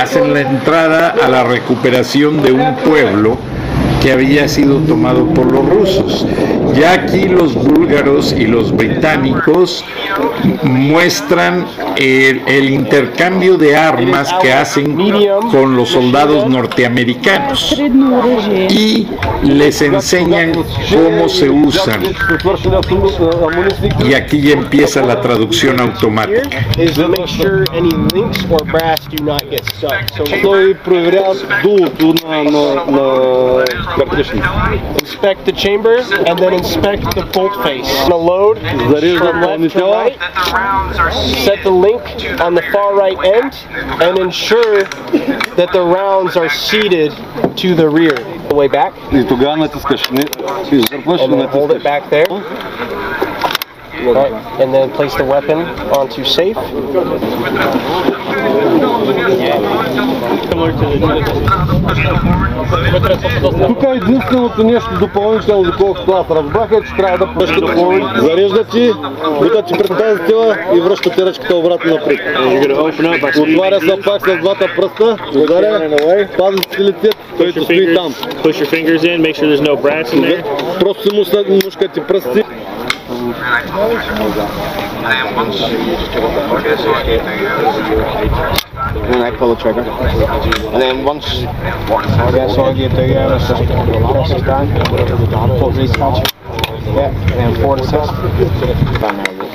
[0.00, 3.37] hacen la entrada a la recuperación de un pueblo
[4.02, 6.26] que había sido tomado por los rusos.
[6.74, 9.85] Ya aquí los búlgaros y los británicos
[10.62, 14.96] muestran el, intercambio de armas que hacen
[15.50, 17.76] con los soldados norteamericanos
[18.70, 19.06] y
[19.42, 20.52] les enseñan
[20.90, 22.02] cómo se usan.
[24.06, 26.66] Y aquí ya empieza la traducción automática.
[35.02, 37.88] Inspect the chamber and inspect the bolt face.
[38.07, 40.16] The load that is from left to right.
[41.44, 42.03] Set the link
[42.40, 43.55] on the far right end
[44.01, 47.11] and ensure that the rounds are seated
[47.57, 48.14] to the rear.
[48.48, 48.94] The way back.
[49.12, 49.29] And
[51.33, 52.27] then hold it back there.
[54.03, 54.33] Right.
[54.61, 55.59] And then place the weapon
[55.90, 56.57] onto safe.
[63.66, 67.60] Тук е единственото нещо допълнително, доколкото аз разбрах, е, че трябва да пъшка
[68.16, 68.92] Зарежда ти,
[69.40, 72.20] бута ти пред тази тела и връща ти ръчката обратно напред.
[73.38, 75.90] Отваря се пак с двата пръста, ударя,
[76.38, 78.14] пази си лицето, който стои там.
[80.80, 81.24] Просто му
[81.64, 82.44] мушка ти пръсти.
[88.94, 89.83] and I pull the trigger.
[89.83, 94.68] And then once I guess sorted, you do yeah, is just press it down,
[95.59, 96.31] put these catch.
[96.94, 98.07] Yeah, and then four to six.
[99.00, 99.52] Bang out with.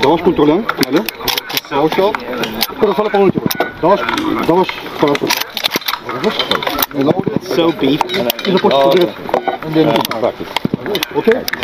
[0.00, 0.60] Dat was controle, hè?
[3.80, 4.00] Dat was,
[4.46, 4.68] dat was
[7.78, 8.00] beef.
[8.44, 8.60] Is
[10.40, 10.73] is.
[11.14, 11.63] Okay.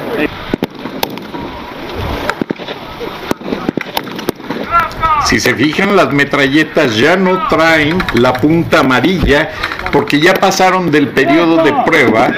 [5.31, 9.49] Si se fijan, las metralletas ya no traen la punta amarilla
[9.89, 12.33] porque ya pasaron del periodo de prueba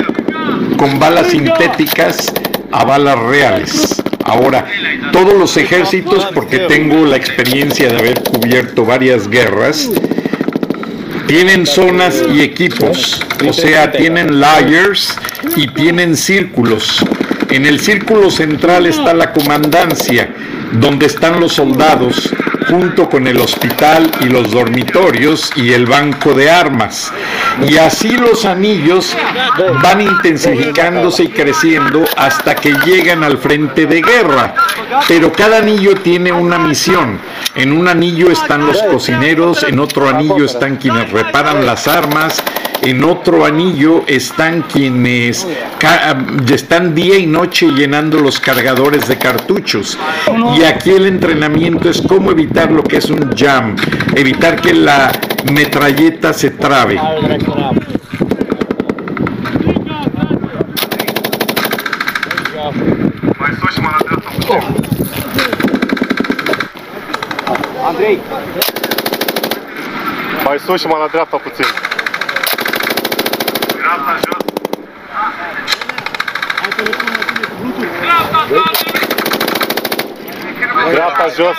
[0.77, 2.31] con balas sintéticas
[2.71, 3.99] a balas reales.
[4.23, 4.67] Ahora,
[5.11, 9.89] todos los ejércitos, porque tengo la experiencia de haber cubierto varias guerras,
[11.25, 15.17] tienen zonas y equipos, o sea, tienen layers
[15.55, 17.03] y tienen círculos.
[17.49, 20.31] En el círculo central está la comandancia,
[20.73, 22.31] donde están los soldados,
[22.63, 27.11] junto con el hospital y los dormitorios y el banco de armas.
[27.67, 29.15] Y así los anillos
[29.81, 34.55] van intensificándose y creciendo hasta que llegan al frente de guerra.
[35.07, 37.19] Pero cada anillo tiene una misión.
[37.55, 42.41] En un anillo están los cocineros, en otro anillo están quienes reparan las armas,
[42.83, 45.47] en otro anillo están quienes
[46.53, 49.97] están día y noche llenando los cargadores de cartuchos.
[50.57, 53.75] Y aquí el entrenamiento es cómo evitar lo que es un jam,
[54.15, 55.11] evitar que la
[55.51, 56.99] metralleta se trabe.
[70.45, 71.65] Mai sus și puțin.
[81.23, 81.53] Trage!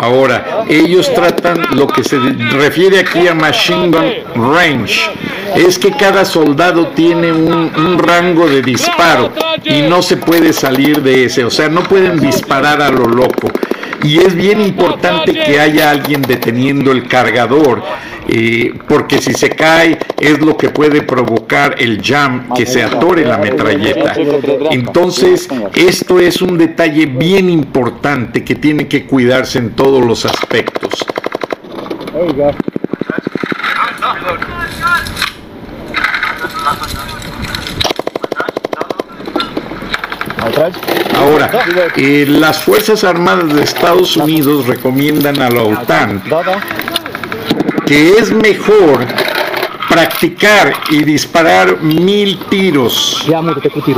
[0.00, 5.00] Ahora, ellos tratan lo que se refiere aquí a Machine Gun Range.
[5.54, 11.00] Es que cada soldado tiene un, un rango de disparo y no se puede salir
[11.02, 11.44] de ese.
[11.44, 13.48] O sea, no pueden disparar a lo loco.
[14.02, 17.82] Y es bien importante que haya alguien deteniendo el cargador,
[18.28, 23.24] eh, porque si se cae es lo que puede provocar el jam, que se atore
[23.24, 24.14] la metralleta.
[24.70, 31.04] Entonces, esto es un detalle bien importante que tiene que cuidarse en todos los aspectos.
[41.16, 41.50] Ahora,
[41.96, 46.22] eh, las Fuerzas Armadas de Estados Unidos recomiendan a la OTAN
[47.86, 49.06] que es mejor
[49.88, 53.26] practicar y disparar mil tiros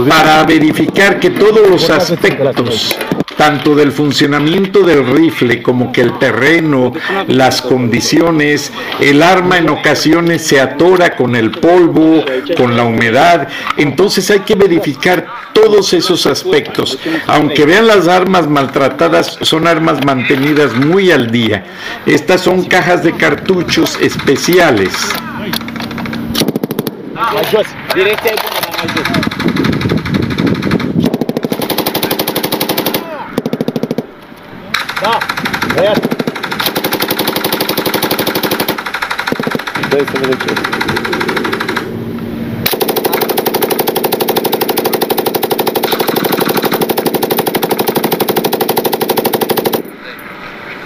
[0.08, 2.98] para verificar que todos los aspectos
[3.36, 6.92] tanto del funcionamiento del rifle como que el terreno,
[7.28, 12.24] las condiciones, el arma en ocasiones se atora con el polvo,
[12.56, 16.98] con la humedad, entonces hay que verificar todos esos aspectos.
[17.26, 21.64] Aunque vean las armas maltratadas, son armas mantenidas muy al día.
[22.04, 24.92] Estas son cajas de cartuchos especiales.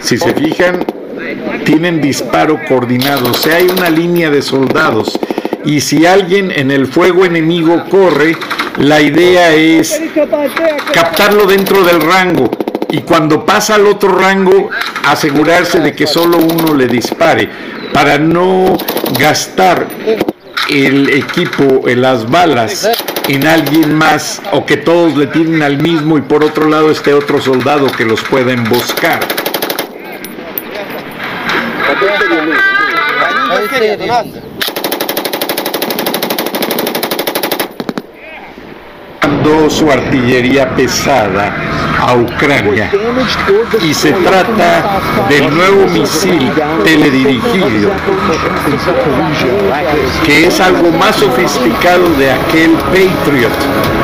[0.01, 0.85] Si se fijan,
[1.65, 5.21] tienen disparo coordinado, o sea, hay una línea de soldados.
[5.65, 8.37] Y si alguien en el fuego enemigo corre,
[8.77, 10.01] la idea es
[10.93, 12.51] captarlo dentro del rango
[12.91, 14.71] y cuando pasa al otro rango
[15.07, 17.49] asegurarse de que solo uno le dispare
[17.93, 18.77] para no
[19.19, 19.87] gastar
[20.69, 22.89] el equipo, las balas
[23.29, 27.13] en alguien más o que todos le tiren al mismo y por otro lado esté
[27.13, 29.21] otro soldado que los pueda emboscar.
[39.43, 41.55] Mandó su artillería pesada
[41.99, 42.91] a Ucrania
[43.81, 46.53] y se trata del nuevo misil
[46.85, 47.91] teledirigido
[50.27, 53.51] que es algo más sofisticado de aquel Patriot,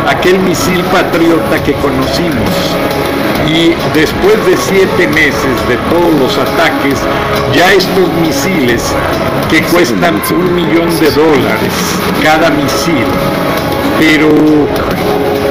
[0.09, 2.51] aquel misil patriota que conocimos.
[3.47, 6.99] Y después de siete meses de todos los ataques,
[7.55, 8.83] ya estos misiles
[9.51, 11.73] que cuestan un millón de dólares
[12.23, 13.07] cada misil,
[13.99, 14.29] pero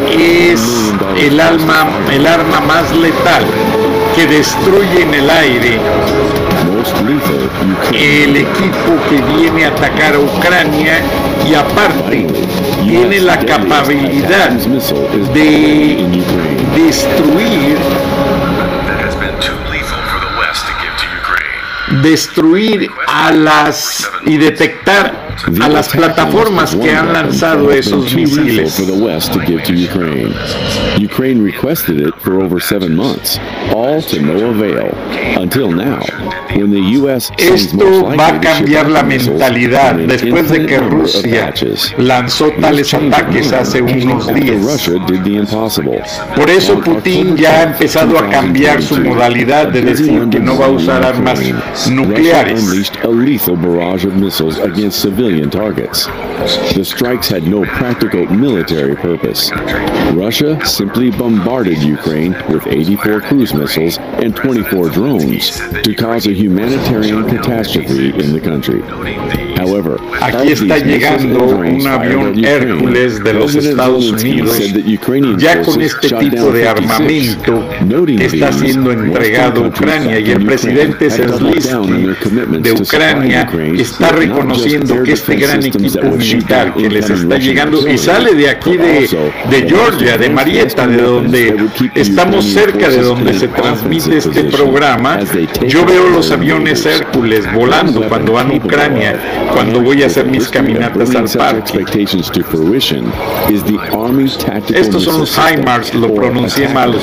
[0.10, 3.44] es el, alma, el arma más letal
[4.16, 5.80] que destruye en el aire.
[7.94, 11.02] El equipo que viene a atacar a Ucrania
[11.50, 12.28] y aparte
[12.84, 14.50] tiene la capacidad
[15.34, 16.06] de
[16.76, 17.78] destruir
[22.02, 25.25] destruir a las y detectar
[25.62, 28.80] a las plataformas que han lanzado esos misiles.
[31.04, 31.42] Ukraine.
[31.46, 33.40] Requested it for over seven months,
[33.74, 34.94] all to no avail.
[35.42, 36.02] Until now,
[36.56, 37.32] when the U.S.
[37.38, 41.54] Esto va a cambiar la mentalidad después de que Rusia
[41.98, 44.90] lanzó tales ataques hace unos días.
[46.36, 50.40] Por eso Putin ya ha 10th, empezado a cambiar su 2022, modalidad de decir que
[50.40, 51.40] no va a usar armas
[51.90, 52.92] nucleares.
[55.26, 56.08] civilian targets.
[56.76, 59.52] The strikes had no practical military purpose.
[60.14, 67.28] Russia simply bombarded Ukraine with 84 cruise missiles and 24 drones to cause a humanitarian
[67.30, 68.82] catastrophe in the country.
[69.56, 75.40] However, Aquí está llegando un avión Ukraine, Hércules de los Estados Unidos, said that Ukrainian
[75.40, 80.46] ya con este tipo de 56, armamento noting está siendo entregado a Ucrania y el
[80.46, 85.04] presidente Ukraine had doubled down on their Zelensky de Ucrania está with not just reconociendo
[85.04, 86.18] que este gran equipo
[86.76, 89.08] que les está llegando y sale de aquí de,
[89.50, 91.56] de Georgia, de Marietta, de donde
[91.96, 95.20] estamos cerca de donde se an transmite este programa.
[95.68, 96.86] Yo veo los aviones.
[96.86, 99.20] Hércules volando cuando van a Ucrania,
[99.54, 101.84] cuando voy a hacer mis caminatas al parque.
[104.74, 106.96] Estos son los HIMARS, lo pronuncié mal.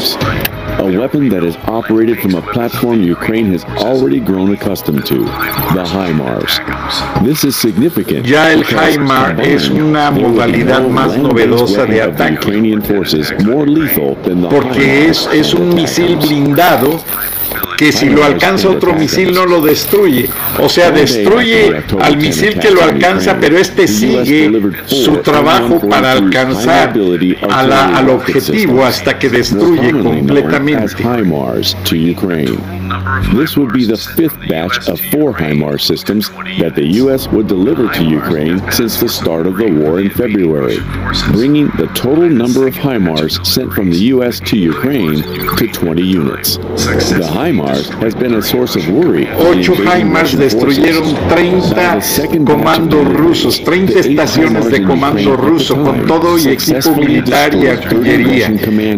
[0.83, 5.19] A weapon that is operated from a platform Ukraine has already grown accustomed to,
[5.79, 6.59] the HIMARS.
[7.25, 8.27] This is significant.
[8.27, 12.25] Ya el HIMAR es una they will be modalidad más novedosa de weapon of the
[12.25, 12.35] ataque.
[12.35, 16.99] Ukrainian forces, more lethal than the porque es, es un misil blindado
[17.83, 20.29] que si lo alcanza otro misil no lo destruye.
[20.61, 21.67] O sea, destruye
[22.01, 24.51] al misil que lo alcanza, pero este sigue
[24.87, 26.93] su trabajo para alcanzar
[27.51, 31.03] a la- al objetivo hasta que destruye completamente.
[33.37, 36.31] This would be the fifth batch of four HIMARS systems
[36.61, 37.27] that the U.S.
[37.33, 40.79] would deliver to Ukraine since the start of the war in February,
[41.33, 44.41] bringing the total number of HIMARS sent from the U.S.
[44.41, 45.23] to Ukraine
[45.57, 46.59] to 20 units.
[46.59, 47.72] The HIMARS
[49.39, 51.29] Ocho Russian destruyeron forces.
[51.29, 55.83] 30 By the second batch of comandos rusos, 30 the eight estaciones de comando ruso,
[55.83, 58.53] con todo y equipo militar y destroyed 30 artillería.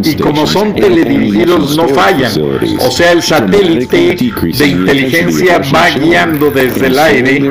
[0.05, 2.33] Y como son teledirigidos no fallan.
[2.81, 7.43] O sea, el satélite de inteligencia va guiando desde el aire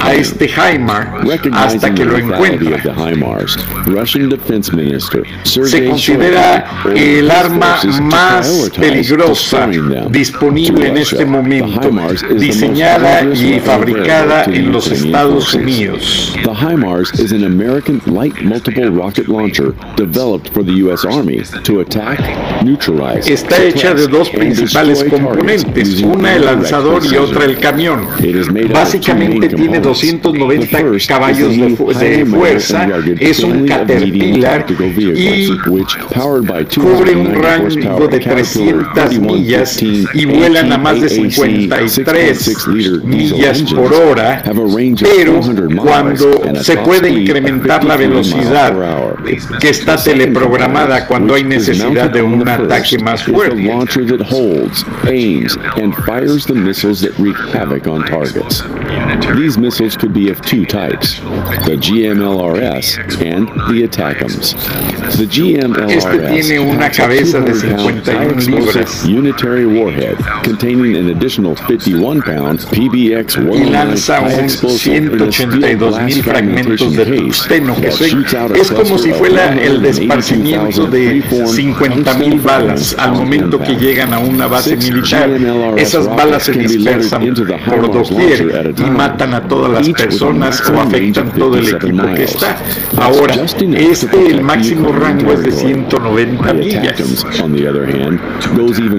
[0.00, 1.20] a este HIMAR
[1.52, 2.82] hasta que lo encuentra.
[5.44, 9.65] Se considera el arma más peligrosa.
[10.10, 11.90] Disponible en este momento,
[12.38, 15.54] diseñada y fabricada en los Estados.
[15.54, 16.36] Unidos.
[16.44, 21.04] The HIMARS is an American light multiple rocket launcher developed for the U.S.
[21.04, 22.18] Army to attack,
[22.62, 28.06] neutralize, Está hecha de dos principales componentes, una el lanzador y otra el camión.
[28.72, 30.22] Básicamente tiene components.
[30.22, 32.88] 290 The first caballos de, fu- de fuerza,
[33.18, 34.74] es un Caterpillar y
[36.76, 39.55] cubre un 290 rango de Caterpillar 300 millas
[40.14, 42.66] y vuelan a más de 53
[43.04, 45.40] millas por hora, pero
[45.82, 48.74] cuando se puede incrementar la velocidad
[49.60, 53.56] que está teleprogramada cuando hay necesidad de un ataque más fuerte.
[53.56, 58.62] launcher that holds, aims, and fires the missiles that wreak havoc on targets.
[59.36, 61.20] These missiles could be of two types,
[61.66, 64.54] the GMLRS and the ATACMS.
[65.16, 69.04] The GMLRS Este tiene una cabeza de 200-pound 51 high-explosive libras.
[69.46, 75.78] Unitary warhead containing an additional 51-pound PBX y lanza un explosive in a steel 182
[75.78, 78.24] blast mil fragmentos de tungsteno, que soy-
[78.54, 83.76] es como si fuera el 182,000 desparcimiento de preformed 50 mil balas al momento que
[83.76, 85.30] llegan a una base militar.
[85.76, 87.34] Esas balas se dispersan
[87.66, 92.24] por doquier y matan a todas las personas o afectan todo el 57 equipo que
[92.24, 92.58] está.
[92.96, 95.66] Ahora, este, el máximo rango es de territory.
[95.86, 97.26] 190 The millas.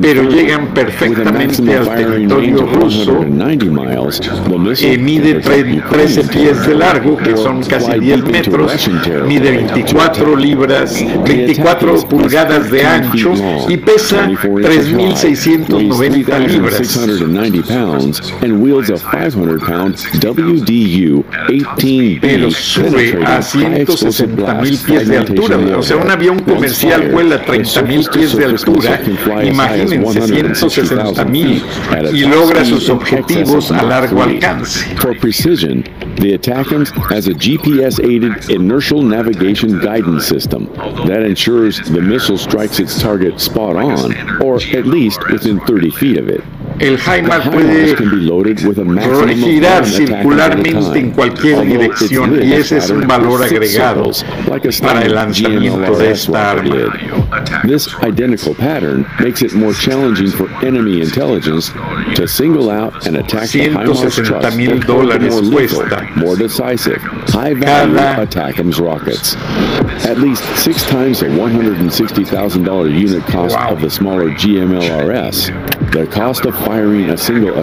[0.01, 0.27] Pero.
[0.37, 6.15] Llegan perfectamente al territorio ruso 190 miles, the missile Eh, mide can protect tre- Ukraine's
[6.15, 8.87] 13 pies de largo, que son casi fly 10 deep into metros,
[9.27, 10.39] mide to 24 attack.
[10.39, 15.09] libras, The 24 attack is pulgadas de 15 feet ancho y pesa 24 inches wide,
[15.99, 16.75] weighs 3.690 libras.
[16.77, 22.85] 3,690 pounds, and wields a 500-pound WDU 18B Pero sube
[23.25, 25.57] a penetrating high-explosive 160 mil blast pies de altura.
[25.77, 29.01] O sea, un avión comercial vuela the 30 mil surface-to-surface pies de altura.
[29.43, 34.83] Imagínense 160 mil 160,000 at a y logra sus objetivos a largo alcance.
[34.99, 35.83] For precision,
[36.17, 40.65] the ATACMS has a GPS-aided inertial navigation guidance system
[41.07, 46.17] that ensures the missile strikes its target spot on, or at least within 30 feet
[46.17, 46.43] of it.
[46.79, 47.95] El HIMARS puede
[49.35, 54.11] girar circularmente en cualquier dirección y ese es un valor agregado
[54.81, 56.93] para el lanzamiento de esta arma.
[57.63, 61.71] This identical pattern makes it more challenging for enemy intelligence
[62.15, 64.55] to single out and attack the HIMARS 160 trucks
[64.85, 69.35] dólares more lethal, more decisive, high-value ATACMS rockets.
[70.05, 75.51] At least six times the $160,000 unit cost of the smaller GMLRS.
[75.91, 77.61] The cost of firing a single El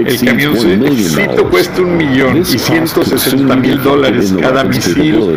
[0.00, 1.50] exceeds camioncito $1 million.
[1.50, 5.36] cuesta un millón y This cost could 160 soon be mil dólares cada misil,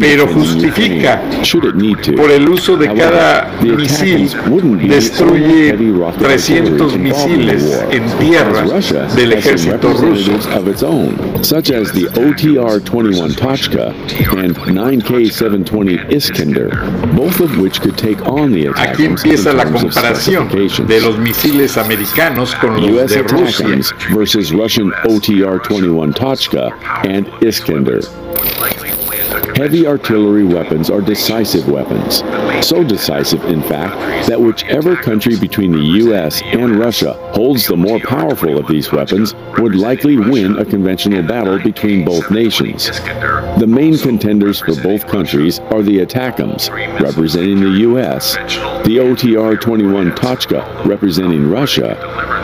[0.00, 1.20] pero justifica
[2.16, 4.30] por el uso de cada misil
[4.88, 8.62] destruye heavy rocket 300 artillery involved in the misiles en tierra
[9.14, 10.32] del ejército ruso.
[11.42, 13.92] such as the OTR-21 Tochka
[14.38, 16.70] and 9K-720 Iskander,
[17.14, 21.41] both of which could take on the Aquí empieza la comparación de los misiles
[21.76, 23.16] americanos con los U.S.
[23.16, 23.66] de Rusia.
[24.14, 26.72] Versus Russian OTR-21 Tochka
[27.04, 28.00] and Iskander.
[29.54, 32.22] Heavy artillery weapons are decisive weapons.
[32.66, 36.40] So decisive, in fact, that whichever country between the U.S.
[36.42, 41.58] and Russia holds the more powerful of these weapons would likely win a conventional battle
[41.58, 42.86] between both nations.
[43.58, 48.36] The main contenders for both countries are the ATACMS, representing the U.S.,
[48.84, 51.96] the OTR-21 Tochka representing Russia,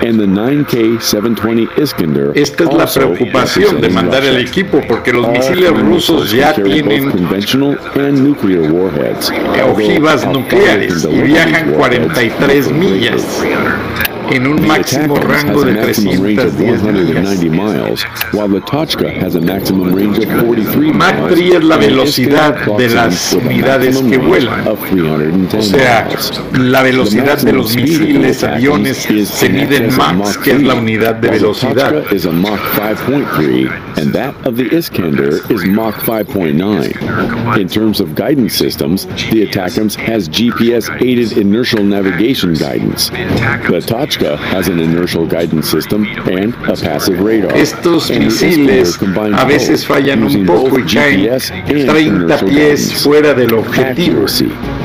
[0.05, 5.71] and the 9K-720 Iskander Esta es la preocupación de mandar el equipo porque los misiles
[5.71, 9.31] rusos ya can tienen conventional and nuclear warheads.
[9.71, 15.31] ojivas nucleares y viajan deliver these warheads 43 is millas en un The máximo Attackams
[15.33, 16.83] has rango a de maximum range of 310 millas.
[16.83, 18.03] 190 miles,
[18.33, 21.33] while the Tochka has a maximum range of 43 Mach miles.
[21.35, 24.11] 3 es la and the velocidad Iskander de clocks las in with a unidades maximum
[24.11, 24.67] que range vuelan.
[24.67, 26.41] Of 310 O sea, miles.
[26.59, 29.53] la velocidad de los The maximum speed of misiles, the aviones, Attackams is se in
[29.55, 31.93] mide en excess of Mach, Mach que es la 3, unidad de while the velocidad.
[31.93, 37.57] Tochka is a Mach 5.3, and that of the Iskander is Mach 5.9.
[37.59, 43.11] In terms of guidance systems, the Attackams has GPS-aided inertial navigation guidance.
[43.11, 44.18] The Tochka
[44.53, 47.57] has an inertial guidance system and a passive radar.
[47.57, 48.99] Estos misiles
[49.35, 54.27] a veces fallan un poco y caen GPS and 30 inertial pies fuera del objetivo.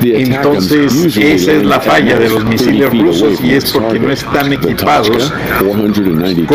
[0.02, 4.52] Entonces, esa es la falla de los 30 misiles rusos y es porque no están
[4.52, 6.48] equipados Tochka, 492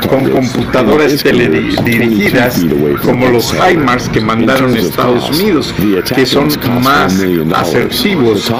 [0.00, 2.66] con, con computadoras and the Iskander, 22 teledirigidas
[3.04, 3.52] como los.
[3.56, 5.74] HIMARS que mandaron Estados Unidos,
[6.14, 6.48] que son
[6.82, 7.54] más $1 million.
[7.54, 8.50] asertivos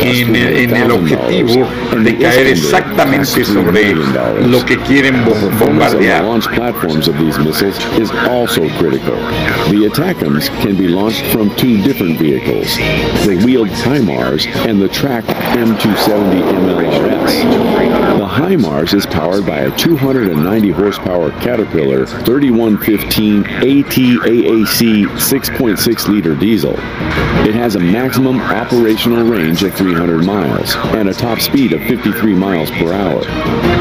[0.00, 1.68] en, en el $200,000, objetivo
[2.02, 4.50] de caer exactamente cost $3 sobre million.
[4.50, 6.22] lo que quieren The bo- performance of the bombardear.
[6.22, 9.16] launch platforms of these missiles is also critical.
[9.70, 12.76] The Attackams can be launched from two different vehicles,
[13.26, 17.99] the wheeled HIMARS and the tracked M270 MLRS.
[18.10, 26.74] The HIMARS is powered by a 290 horsepower Caterpillar 3115 ATAAC 6.6 liter diesel.
[27.46, 32.34] It has a maximum operational range of 300 miles and a top speed of 53
[32.34, 33.22] miles per hour.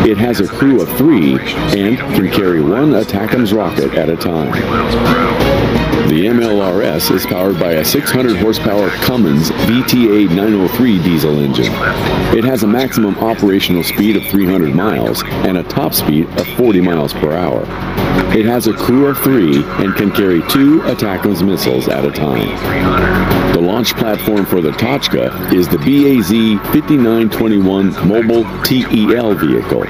[0.08, 1.40] It has a crew of three
[1.76, 5.69] and can carry one ATACMS rocket at a time.
[6.08, 11.72] The MLRS is powered by a 600 horsepower Cummins VTA 903 diesel engine.
[12.36, 16.82] It has a maximum operational speed of 300 miles and a top speed of 40
[16.82, 17.64] miles per hour.
[18.36, 22.48] It has a crew of three and can carry two ATACMS missiles at a time.
[23.54, 26.30] The launch platform for the Tochka is the BAZ
[26.72, 29.82] 5921 Mobile TEL vehicle.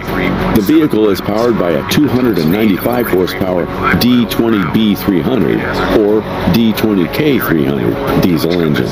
[0.56, 3.66] The vehicle is powered by a 295 horsepower
[3.98, 6.22] D20B300 or
[6.54, 8.86] D20K300 diesel engine.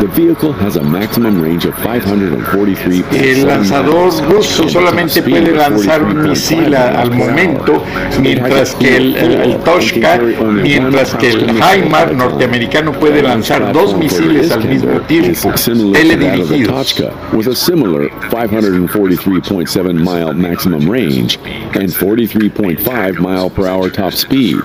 [0.00, 6.22] The vehicle has a maximum range of 543 El lanzador ruso solamente puede lanzar un
[6.22, 7.82] misil al momento,
[8.20, 10.18] mientras que el, el, el Toshka,
[10.62, 15.52] mientras que el HIMARS norteamericano puede lanzar dos misiles al mismo tiempo,
[15.92, 17.02] teledirigidos.
[17.32, 21.38] With a similar 543.7 mile maximum range
[21.74, 24.56] and 43.5 mile per hour top speed.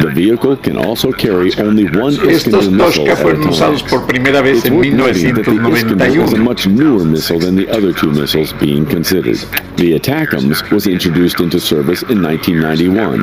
[0.00, 3.50] The vehicle can also carry only one Estos Iskander missile Toshka at a fueron time.
[3.52, 7.04] usados por primera vez It's en worth noting that the Iskander is a much newer
[7.04, 9.36] missile than the other two missiles being considered.
[9.76, 13.22] The Attackams was introduced into service in 1991.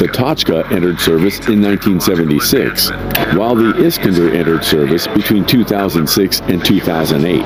[0.00, 2.90] The Tochka entered service in 1976,
[3.36, 7.42] while the Iskander entered service between 2006 and 2008,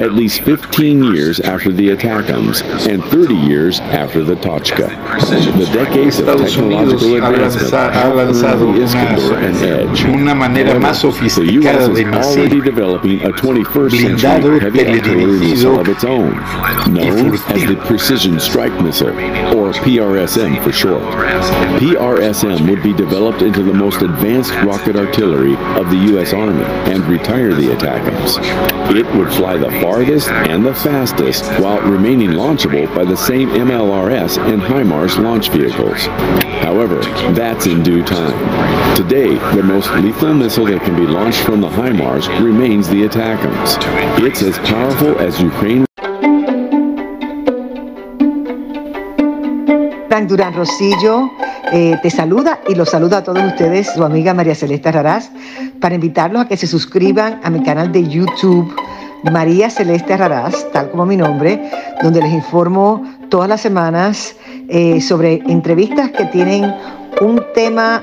[0.00, 4.88] at least 15 years after the Attackams and 30 years after the Tochka.
[5.58, 10.04] The decades of Estados Unidos technological ha, advancement lanza- ha have the edge.
[10.06, 11.00] una, manera más U.S.
[11.00, 15.88] sofisticada de is already misil developing a 21st Blindado, century heavy artillery teledirigido missile of
[15.88, 16.30] its own,
[16.92, 19.10] known as the Precision Strike Missile,
[19.56, 21.02] or PRSM for short.
[21.78, 26.32] PRSM would be developed into the most advanced rocket artillery of the U.S.
[26.32, 28.38] Army and retire the Attackams.
[28.96, 34.38] It would fly the farthest and the fastest while remaining launchable by the same MLRS
[34.52, 36.06] and HIMARS launch vehicles.
[36.62, 37.00] However,
[37.34, 38.81] that's in due time.
[38.96, 43.78] Today, the most lethal missile that can be launched from the HIMARS remains the Attackams.
[44.20, 45.86] It's as powerful as Ukraine.
[50.08, 51.30] Frank Durán Rosillo
[51.72, 55.30] eh, te saluda y los saluda a todos ustedes, su amiga María Celeste Raraz,
[55.80, 58.74] para invitarlos a que se suscriban a mi canal de YouTube
[59.30, 61.70] María Celeste Raraz, tal como mi nombre,
[62.02, 64.36] donde les informo todas las semanas
[64.68, 66.74] eh, sobre entrevistas que tienen
[67.20, 68.02] un tema